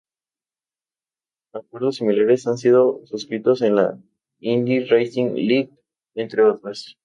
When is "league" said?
5.35-5.69